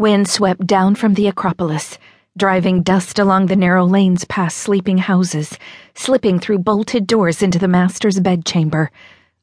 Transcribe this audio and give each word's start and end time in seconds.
Wind 0.00 0.26
swept 0.28 0.66
down 0.66 0.94
from 0.94 1.12
the 1.12 1.26
Acropolis, 1.26 1.98
driving 2.34 2.82
dust 2.82 3.18
along 3.18 3.44
the 3.44 3.54
narrow 3.54 3.84
lanes 3.84 4.24
past 4.24 4.56
sleeping 4.56 4.96
houses, 4.96 5.58
slipping 5.94 6.38
through 6.38 6.60
bolted 6.60 7.06
doors 7.06 7.42
into 7.42 7.58
the 7.58 7.68
master's 7.68 8.18
bedchamber. 8.18 8.90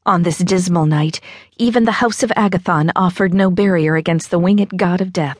On 0.04 0.24
this 0.24 0.38
dismal 0.38 0.84
night, 0.84 1.20
even 1.58 1.84
the 1.84 2.02
House 2.02 2.24
of 2.24 2.32
Agathon 2.36 2.90
offered 2.96 3.32
no 3.32 3.52
barrier 3.52 3.94
against 3.94 4.32
the 4.32 4.38
winged 4.40 4.76
god 4.76 5.00
of 5.00 5.12
death. 5.12 5.38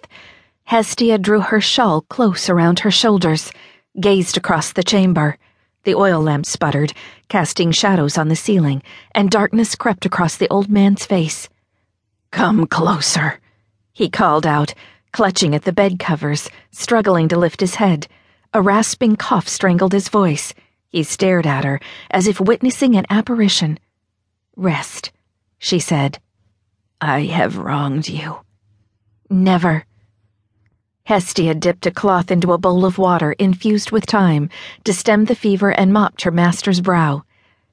Hestia 0.62 1.18
drew 1.18 1.40
her 1.40 1.60
shawl 1.60 2.02
close 2.02 2.48
around 2.48 2.78
her 2.78 2.90
shoulders, 2.92 3.50
gazed 3.98 4.36
across 4.36 4.70
the 4.70 4.84
chamber. 4.84 5.36
The 5.82 5.96
oil 5.96 6.22
lamp 6.22 6.46
sputtered, 6.46 6.92
casting 7.28 7.72
shadows 7.72 8.18
on 8.18 8.28
the 8.28 8.36
ceiling, 8.36 8.84
and 9.16 9.32
darkness 9.32 9.74
crept 9.74 10.06
across 10.06 10.36
the 10.36 10.48
old 10.48 10.70
man's 10.70 11.04
face. 11.04 11.48
Come 12.30 12.68
closer, 12.68 13.40
he 13.92 14.08
called 14.08 14.46
out 14.46 14.74
clutching 15.12 15.54
at 15.54 15.62
the 15.62 15.72
bed 15.72 15.98
covers, 15.98 16.48
struggling 16.70 17.28
to 17.28 17.38
lift 17.38 17.60
his 17.60 17.76
head. 17.76 18.06
A 18.54 18.62
rasping 18.62 19.16
cough 19.16 19.48
strangled 19.48 19.92
his 19.92 20.08
voice. 20.08 20.54
He 20.88 21.02
stared 21.02 21.46
at 21.46 21.64
her, 21.64 21.80
as 22.10 22.26
if 22.26 22.40
witnessing 22.40 22.96
an 22.96 23.06
apparition. 23.10 23.78
Rest, 24.56 25.12
she 25.58 25.78
said. 25.78 26.18
I 27.00 27.24
have 27.26 27.58
wronged 27.58 28.08
you. 28.08 28.40
Never. 29.30 29.84
Hestia 31.04 31.54
dipped 31.54 31.86
a 31.86 31.90
cloth 31.90 32.30
into 32.30 32.52
a 32.52 32.58
bowl 32.58 32.84
of 32.84 32.98
water 32.98 33.32
infused 33.32 33.90
with 33.90 34.04
thyme 34.04 34.50
to 34.84 34.92
stem 34.92 35.26
the 35.26 35.34
fever 35.34 35.70
and 35.70 35.92
mopped 35.92 36.22
her 36.22 36.30
master's 36.30 36.80
brow. 36.80 37.22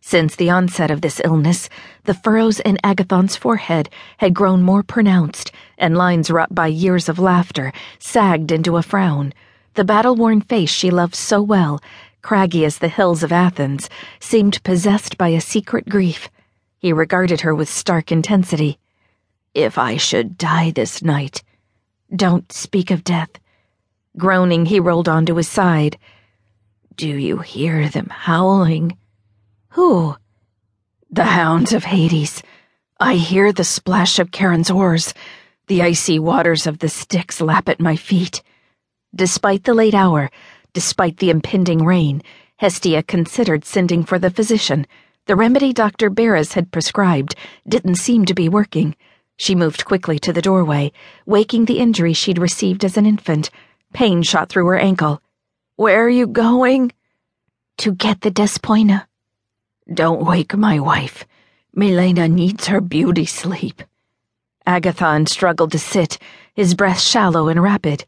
Since 0.07 0.35
the 0.35 0.51
onset 0.51 0.91
of 0.91 1.01
this 1.01 1.19
illness, 1.25 1.67
the 2.03 2.13
furrows 2.13 2.59
in 2.59 2.77
Agathon's 2.83 3.35
forehead 3.35 3.89
had 4.19 4.35
grown 4.35 4.61
more 4.61 4.83
pronounced, 4.83 5.51
and 5.79 5.97
lines 5.97 6.29
wrought 6.29 6.53
by 6.53 6.67
years 6.67 7.09
of 7.09 7.17
laughter 7.17 7.73
sagged 7.97 8.51
into 8.51 8.77
a 8.77 8.83
frown. 8.83 9.33
The 9.73 9.83
battle 9.83 10.15
worn 10.15 10.41
face 10.41 10.69
she 10.69 10.91
loved 10.91 11.15
so 11.15 11.41
well, 11.41 11.81
craggy 12.21 12.65
as 12.65 12.77
the 12.77 12.87
hills 12.87 13.23
of 13.23 13.31
Athens, 13.31 13.89
seemed 14.19 14.61
possessed 14.61 15.17
by 15.17 15.29
a 15.29 15.41
secret 15.41 15.89
grief. 15.89 16.29
He 16.77 16.93
regarded 16.93 17.41
her 17.41 17.55
with 17.55 17.67
stark 17.67 18.11
intensity. 18.11 18.77
If 19.55 19.79
I 19.79 19.97
should 19.97 20.37
die 20.37 20.69
this 20.69 21.01
night, 21.01 21.41
don't 22.15 22.51
speak 22.51 22.91
of 22.91 23.03
death. 23.03 23.31
Groaning, 24.19 24.67
he 24.67 24.79
rolled 24.79 25.09
onto 25.09 25.33
his 25.33 25.47
side. 25.47 25.97
Do 26.95 27.09
you 27.09 27.39
hear 27.39 27.89
them 27.89 28.09
howling? 28.11 28.95
Who? 29.75 30.15
The 31.11 31.25
hounds 31.25 31.73
of 31.73 31.83
Hades. 31.83 32.41
I 32.97 33.15
hear 33.15 33.51
the 33.51 33.65
splash 33.65 34.19
of 34.19 34.31
Charon's 34.31 34.71
oars. 34.71 35.13
The 35.67 35.81
icy 35.81 36.17
waters 36.17 36.65
of 36.65 36.79
the 36.79 36.87
Styx 36.87 37.41
lap 37.41 37.67
at 37.67 37.81
my 37.81 37.97
feet. 37.97 38.41
Despite 39.13 39.65
the 39.65 39.73
late 39.73 39.93
hour, 39.93 40.31
despite 40.71 41.17
the 41.17 41.29
impending 41.29 41.83
rain, 41.83 42.21
Hestia 42.55 43.03
considered 43.03 43.65
sending 43.65 44.05
for 44.05 44.17
the 44.17 44.29
physician. 44.29 44.87
The 45.25 45.35
remedy 45.35 45.73
Dr. 45.73 46.09
Barras 46.09 46.53
had 46.53 46.71
prescribed 46.71 47.35
didn't 47.67 47.95
seem 47.95 48.23
to 48.27 48.33
be 48.33 48.47
working. 48.47 48.95
She 49.35 49.55
moved 49.55 49.83
quickly 49.83 50.19
to 50.19 50.31
the 50.31 50.41
doorway, 50.41 50.93
waking 51.25 51.65
the 51.65 51.79
injury 51.79 52.13
she'd 52.13 52.39
received 52.39 52.85
as 52.85 52.95
an 52.95 53.05
infant. 53.05 53.49
Pain 53.91 54.23
shot 54.23 54.47
through 54.47 54.67
her 54.67 54.77
ankle. 54.77 55.21
Where 55.75 56.05
are 56.05 56.09
you 56.09 56.27
going? 56.27 56.93
To 57.79 57.91
get 57.91 58.21
the 58.21 58.31
Despoina. 58.31 59.07
Don't 59.93 60.25
wake 60.25 60.57
my 60.57 60.79
wife. 60.79 61.25
Milena 61.75 62.27
needs 62.27 62.65
her 62.67 62.81
beauty 62.81 63.25
sleep. 63.25 63.83
Agathon 64.65 65.27
struggled 65.27 65.71
to 65.73 65.79
sit, 65.79 66.17
his 66.55 66.73
breath 66.73 66.99
shallow 66.99 67.49
and 67.49 67.61
rapid. 67.61 68.05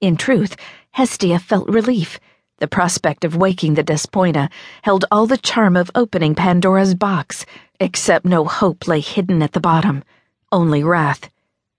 In 0.00 0.16
truth, 0.16 0.56
Hestia 0.92 1.38
felt 1.38 1.68
relief. 1.68 2.18
The 2.60 2.66
prospect 2.66 3.26
of 3.26 3.36
waking 3.36 3.74
the 3.74 3.84
Despoina 3.84 4.50
held 4.82 5.04
all 5.10 5.26
the 5.26 5.36
charm 5.36 5.76
of 5.76 5.90
opening 5.94 6.34
Pandora's 6.34 6.94
box, 6.94 7.44
except 7.78 8.24
no 8.24 8.46
hope 8.46 8.88
lay 8.88 9.00
hidden 9.00 9.42
at 9.42 9.52
the 9.52 9.60
bottom, 9.60 10.04
only 10.50 10.82
wrath. 10.82 11.28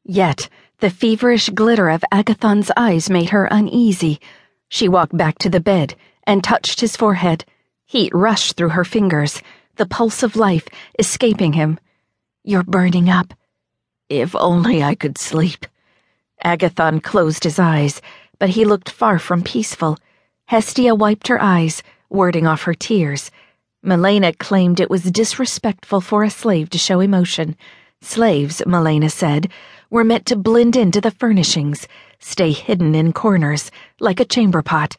Yet, 0.03 0.47
the 0.77 0.91
feverish 0.91 1.49
glitter 1.49 1.89
of 1.89 2.03
Agathon's 2.11 2.69
eyes 2.77 3.09
made 3.09 3.31
her 3.31 3.45
uneasy. 3.45 4.19
She 4.67 4.87
walked 4.87 5.17
back 5.17 5.39
to 5.39 5.49
the 5.49 5.59
bed 5.59 5.95
and 6.27 6.43
touched 6.43 6.81
his 6.81 6.95
forehead. 6.95 7.45
Heat 7.89 8.13
rushed 8.13 8.55
through 8.55 8.69
her 8.69 8.85
fingers, 8.85 9.41
the 9.77 9.87
pulse 9.87 10.21
of 10.21 10.35
life 10.35 10.67
escaping 10.99 11.53
him. 11.53 11.79
You're 12.43 12.61
burning 12.61 13.09
up. 13.09 13.33
If 14.09 14.35
only 14.35 14.83
I 14.83 14.93
could 14.93 15.17
sleep. 15.17 15.65
Agathon 16.45 17.01
closed 17.01 17.45
his 17.45 17.57
eyes, 17.57 17.99
but 18.37 18.49
he 18.49 18.63
looked 18.63 18.91
far 18.91 19.17
from 19.17 19.41
peaceful. 19.41 19.97
Hestia 20.45 20.93
wiped 20.93 21.29
her 21.29 21.41
eyes, 21.41 21.81
warding 22.11 22.45
off 22.45 22.61
her 22.61 22.75
tears. 22.75 23.31
Milena 23.81 24.33
claimed 24.33 24.79
it 24.79 24.91
was 24.91 25.05
disrespectful 25.05 25.99
for 25.99 26.23
a 26.23 26.29
slave 26.29 26.69
to 26.69 26.77
show 26.77 26.99
emotion. 26.99 27.55
Slaves, 28.01 28.61
Milena 28.67 29.09
said, 29.09 29.49
were 29.89 30.03
meant 30.03 30.27
to 30.27 30.35
blend 30.35 30.75
into 30.75 31.01
the 31.01 31.09
furnishings, 31.09 31.87
stay 32.19 32.51
hidden 32.51 32.93
in 32.93 33.13
corners, 33.13 33.71
like 33.99 34.19
a 34.19 34.25
chamber 34.25 34.61
pot. 34.61 34.95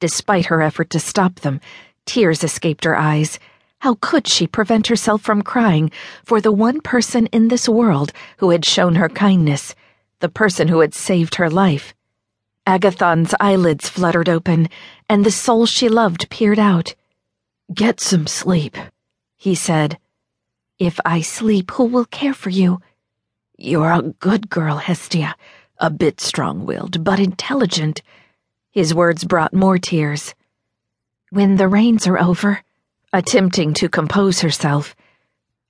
Despite 0.00 0.46
her 0.46 0.62
effort 0.62 0.90
to 0.90 1.00
stop 1.00 1.40
them, 1.40 1.60
Tears 2.08 2.42
escaped 2.42 2.84
her 2.84 2.96
eyes. 2.96 3.38
How 3.80 3.98
could 4.00 4.26
she 4.26 4.46
prevent 4.46 4.86
herself 4.86 5.20
from 5.20 5.42
crying 5.42 5.90
for 6.24 6.40
the 6.40 6.50
one 6.50 6.80
person 6.80 7.26
in 7.26 7.48
this 7.48 7.68
world 7.68 8.14
who 8.38 8.48
had 8.48 8.64
shown 8.64 8.94
her 8.94 9.10
kindness, 9.10 9.74
the 10.20 10.30
person 10.30 10.68
who 10.68 10.80
had 10.80 10.94
saved 10.94 11.34
her 11.34 11.50
life? 11.50 11.92
Agathon's 12.66 13.34
eyelids 13.40 13.90
fluttered 13.90 14.26
open, 14.26 14.70
and 15.10 15.22
the 15.22 15.30
soul 15.30 15.66
she 15.66 15.90
loved 15.90 16.30
peered 16.30 16.58
out. 16.58 16.94
Get 17.74 18.00
some 18.00 18.26
sleep, 18.26 18.78
he 19.36 19.54
said. 19.54 19.98
If 20.78 20.98
I 21.04 21.20
sleep, 21.20 21.72
who 21.72 21.84
will 21.84 22.06
care 22.06 22.32
for 22.32 22.48
you? 22.48 22.80
You're 23.58 23.92
a 23.92 24.14
good 24.18 24.48
girl, 24.48 24.78
Hestia, 24.78 25.36
a 25.76 25.90
bit 25.90 26.22
strong 26.22 26.64
willed, 26.64 27.04
but 27.04 27.20
intelligent. 27.20 28.00
His 28.70 28.94
words 28.94 29.24
brought 29.24 29.52
more 29.52 29.76
tears. 29.76 30.34
When 31.30 31.56
the 31.56 31.68
rains 31.68 32.06
are 32.06 32.18
over, 32.18 32.62
attempting 33.12 33.74
to 33.74 33.90
compose 33.90 34.40
herself, 34.40 34.96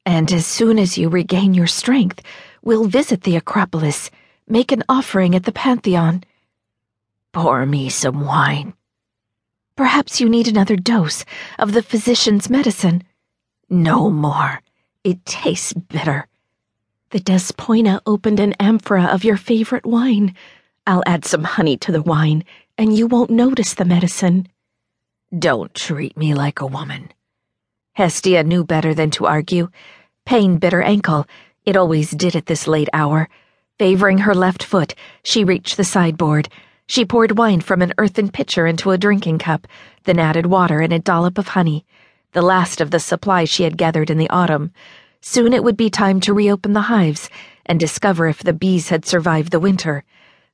and 0.07 0.33
as 0.33 0.47
soon 0.47 0.79
as 0.79 0.97
you 0.97 1.09
regain 1.09 1.53
your 1.53 1.67
strength, 1.67 2.23
we'll 2.63 2.85
visit 2.85 3.23
the 3.23 3.35
Acropolis, 3.35 4.09
make 4.47 4.71
an 4.71 4.85
offering 4.89 5.35
at 5.35 5.43
the 5.43 5.51
Parthenon. 5.51 6.23
Pour 7.33 7.67
me 7.67 7.89
some 7.89 8.25
wine. 8.25 8.73
Perhaps 9.75 10.21
you 10.21 10.29
need 10.29 10.47
another 10.47 10.77
dose 10.77 11.25
of 11.59 11.73
the 11.73 11.83
physician's 11.83 12.49
medicine. 12.49 13.03
No 13.69 14.11
more. 14.11 14.63
It 15.03 15.27
tastes 15.27 15.73
bitter. 15.73 16.29
The 17.11 17.19
Despoina 17.19 18.01
opened 18.07 18.39
an 18.39 18.55
amphora 18.61 19.07
of 19.07 19.25
your 19.25 19.37
favorite 19.37 19.85
wine. 19.85 20.37
I'll 20.87 21.03
add 21.05 21.25
some 21.25 21.43
honey 21.43 21.77
to 21.79 21.91
the 21.91 22.03
wine, 22.03 22.45
and 22.77 22.97
you 22.97 23.09
won't 23.09 23.31
notice 23.31 23.75
the 23.75 23.85
medicine. 23.85 24.47
Don't 25.37 25.75
treat 25.75 26.17
me 26.17 26.33
like 26.33 26.63
a 26.63 26.67
woman. 26.67 27.13
Hestia 27.97 28.45
knew 28.45 28.65
better 28.65 28.95
than 28.95 29.11
to 29.11 29.27
argue. 29.27 29.69
Pain 30.25 30.57
bit 30.57 30.73
her 30.73 30.83
ankle. 30.83 31.27
It 31.67 31.77
always 31.77 32.13
did 32.13 32.35
at 32.35 32.47
this 32.47 32.67
late 32.67 32.89
hour. 32.95 33.29
Favoring 33.79 34.19
her 34.19 34.35
left 34.35 34.63
foot, 34.63 34.95
she 35.23 35.45
reached 35.45 35.77
the 35.77 35.85
sideboard. 35.85 36.49
She 36.87 37.05
poured 37.05 37.37
wine 37.37 37.61
from 37.61 37.83
an 37.83 37.93
earthen 37.99 38.31
pitcher 38.31 38.67
into 38.67 38.91
a 38.91 38.97
drinking 38.97 39.41
cup, 39.41 39.67
then 40.05 40.19
added 40.19 40.47
water 40.47 40.81
and 40.81 40.95
a 40.95 40.99
dollop 40.99 41.37
of 41.37 41.49
honey, 41.49 41.85
the 42.33 42.41
last 42.41 42.81
of 42.81 42.91
the 42.91 42.99
supply 42.99 43.45
she 43.45 43.65
had 43.65 43.77
gathered 43.77 44.09
in 44.09 44.17
the 44.17 44.31
autumn. 44.31 44.73
Soon 45.21 45.53
it 45.53 45.63
would 45.63 45.77
be 45.77 45.91
time 45.91 46.21
to 46.21 46.33
reopen 46.33 46.73
the 46.73 46.89
hives 46.89 47.29
and 47.67 47.79
discover 47.79 48.29
if 48.29 48.43
the 48.43 48.55
bees 48.55 48.89
had 48.89 49.05
survived 49.05 49.53
the 49.53 49.61
winter. 49.61 50.05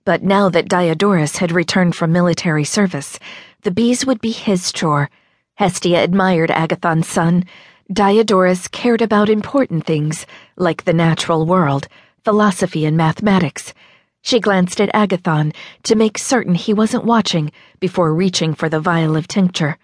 But 0.04 0.22
now 0.22 0.50
that 0.50 0.69
Diodorus 0.69 1.38
had 1.38 1.50
returned 1.50 1.96
from 1.96 2.12
military 2.12 2.64
service, 2.64 3.19
the 3.62 3.70
bees 3.70 4.05
would 4.05 4.20
be 4.20 4.32
his 4.32 4.70
chore. 4.70 5.08
Hestia 5.55 6.05
admired 6.05 6.50
Agathon's 6.50 7.08
son. 7.08 7.44
Diodorus 7.90 8.69
cared 8.69 9.00
about 9.00 9.31
important 9.31 9.87
things, 9.87 10.26
like 10.56 10.84
the 10.84 10.93
natural 10.93 11.46
world, 11.46 11.88
philosophy, 12.23 12.84
and 12.84 12.99
mathematics. 12.99 13.73
She 14.20 14.40
glanced 14.40 14.78
at 14.78 14.94
Agathon 14.94 15.55
to 15.84 15.94
make 15.94 16.19
certain 16.19 16.55
he 16.55 16.75
wasn't 16.75 17.05
watching 17.06 17.50
before 17.81 18.12
reaching 18.12 18.52
for 18.52 18.69
the 18.69 18.81
vial 18.81 19.17
of 19.17 19.26
tincture. 19.26 19.78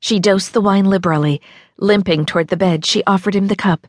She 0.00 0.20
dosed 0.20 0.52
the 0.52 0.60
wine 0.60 0.84
liberally. 0.84 1.40
Limping 1.78 2.26
toward 2.26 2.48
the 2.48 2.58
bed, 2.58 2.84
she 2.84 3.02
offered 3.06 3.34
him 3.34 3.46
the 3.46 3.56
cup. 3.56 3.86